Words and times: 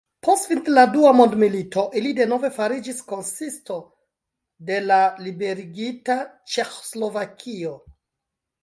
Post 0.25 0.45
fino 0.51 0.61
de 0.67 0.71
la 0.77 0.85
dua 0.93 1.11
mondmilito 1.17 1.83
ili 2.01 2.13
denove 2.21 2.51
fariĝis 2.57 3.03
konsisto 3.13 3.79
de 4.71 4.81
la 4.89 4.99
liberigita 5.29 6.21
Ĉeĥoslovakio. 6.57 7.81